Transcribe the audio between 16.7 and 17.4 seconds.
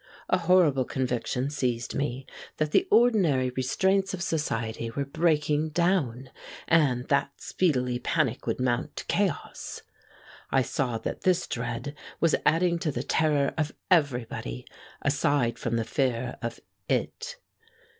IT.